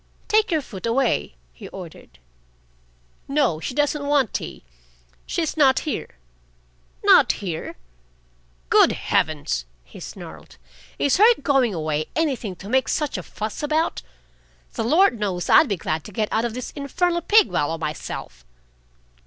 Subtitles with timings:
[0.27, 2.17] "Take your foot away!" he ordered.
[3.27, 3.59] "No.
[3.59, 4.63] She doesn't want tea.
[5.27, 6.15] She's not here."
[7.03, 7.75] "Not here!"
[8.71, 10.57] "Good heavens!" he snarled.
[10.97, 14.01] "Is her going away anything to make such a fuss about?
[14.73, 18.43] The Lord knows I'd be glad to get out of this infernal pig wallow myself."